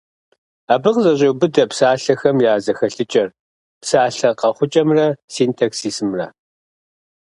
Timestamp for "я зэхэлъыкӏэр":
2.51-3.29